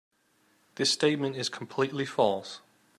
[0.77, 2.61] This statement is completely false.